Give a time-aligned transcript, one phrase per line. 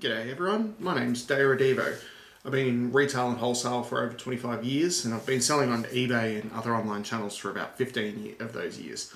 [0.00, 1.96] G'day everyone, my name's Dale Radivo.
[2.44, 5.82] I've been in retail and wholesale for over 25 years and I've been selling on
[5.86, 9.12] eBay and other online channels for about 15 of those years.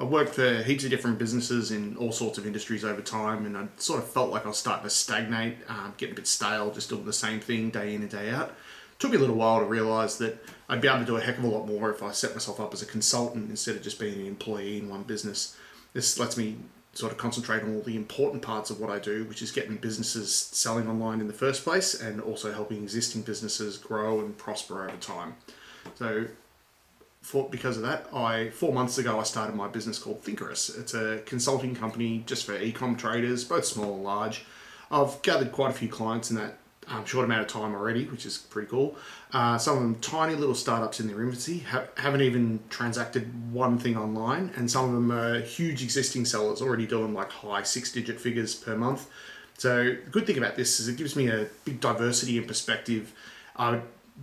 [0.00, 3.56] I've worked for heaps of different businesses in all sorts of industries over time and
[3.56, 6.72] I sort of felt like I was starting to stagnate, um, getting a bit stale,
[6.72, 8.48] just doing the same thing day in and day out.
[8.48, 11.20] It took me a little while to realise that I'd be able to do a
[11.20, 13.82] heck of a lot more if I set myself up as a consultant instead of
[13.82, 15.56] just being an employee in one business.
[15.92, 16.56] This lets me
[16.96, 19.76] sort of concentrate on all the important parts of what I do, which is getting
[19.76, 24.88] businesses selling online in the first place and also helping existing businesses grow and prosper
[24.88, 25.34] over time.
[25.96, 26.26] So,
[27.20, 30.70] for, because of that, I four months ago I started my business called Thinkerous.
[30.78, 34.46] It's a consulting company just for e-com traders, both small and large.
[34.90, 36.58] I've gathered quite a few clients in that
[36.88, 38.96] um, short amount of time already, which is pretty cool.
[39.32, 43.78] Uh, some of them tiny little startups in their infancy, ha- haven't even transacted one
[43.78, 47.92] thing online, and some of them are huge existing sellers already doing like high six
[47.92, 49.08] digit figures per month.
[49.58, 53.12] So, the good thing about this is it gives me a big diversity and perspective.
[53.56, 53.80] I,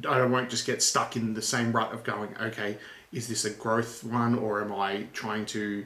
[0.08, 2.78] I won't just get stuck in the same rut of going, okay,
[3.12, 5.86] is this a growth one or am I trying to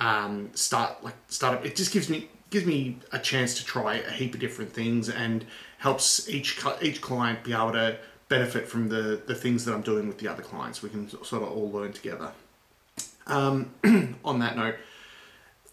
[0.00, 1.64] um, start like startup?
[1.64, 5.08] It just gives me gives me a chance to try a heap of different things
[5.08, 5.44] and
[5.78, 10.06] helps each each client be able to benefit from the the things that I'm doing
[10.06, 10.82] with the other clients.
[10.82, 12.32] We can sort of all learn together.
[13.26, 13.70] Um,
[14.24, 14.76] on that note,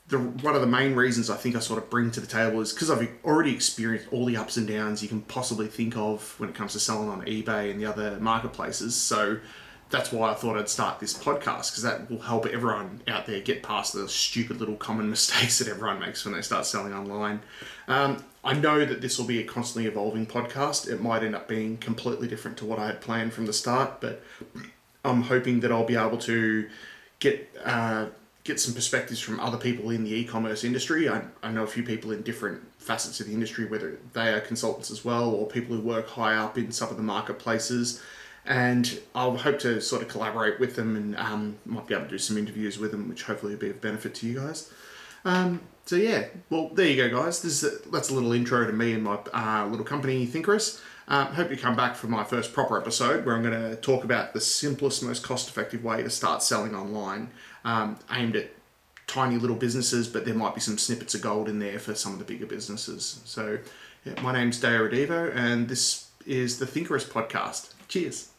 [0.08, 2.62] the one of the main reasons I think I sort of bring to the table
[2.62, 6.36] is because I've already experienced all the ups and downs you can possibly think of
[6.40, 8.96] when it comes to selling on eBay and the other marketplaces.
[8.96, 9.40] So
[9.89, 13.39] that's why I thought I'd start this podcast because that will help everyone out there
[13.39, 17.41] get past the stupid little common mistakes that everyone makes when they start selling online.
[17.88, 20.88] Um, I know that this will be a constantly evolving podcast.
[20.88, 24.01] It might end up being completely different to what I had planned from the start,
[24.01, 24.23] but
[25.06, 26.67] I'm hoping that I'll be able to
[27.19, 28.07] get uh,
[28.44, 31.09] get some perspectives from other people in the e-commerce industry.
[31.09, 34.40] I, I know a few people in different facets of the industry, whether they are
[34.40, 38.02] consultants as well or people who work high up in some of the marketplaces
[38.45, 42.11] and I'll hope to sort of collaborate with them and um, might be able to
[42.11, 44.72] do some interviews with them, which hopefully will be of benefit to you guys.
[45.23, 47.41] Um, so yeah, well there you go, guys.
[47.41, 50.81] This is a, that's a little intro to me and my uh, little company, Thinkerous.
[51.07, 54.03] Um, hope you come back for my first proper episode where I'm going to talk
[54.03, 57.29] about the simplest, most cost-effective way to start selling online,
[57.63, 58.50] um, aimed at
[59.05, 62.13] tiny little businesses, but there might be some snippets of gold in there for some
[62.13, 63.22] of the bigger businesses.
[63.23, 63.59] So,
[64.03, 67.73] yeah, my name's Dale Radivo, and this is the Thinkerous podcast.
[67.88, 68.29] Cheers.